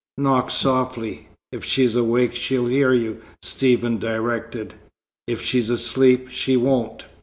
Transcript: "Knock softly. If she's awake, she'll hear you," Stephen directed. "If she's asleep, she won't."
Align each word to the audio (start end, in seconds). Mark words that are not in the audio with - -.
"Knock 0.17 0.49
softly. 0.49 1.27
If 1.51 1.63
she's 1.63 1.95
awake, 1.95 2.33
she'll 2.33 2.65
hear 2.65 2.91
you," 2.91 3.21
Stephen 3.43 3.99
directed. 3.99 4.73
"If 5.27 5.41
she's 5.43 5.69
asleep, 5.69 6.29
she 6.31 6.57
won't." 6.57 7.05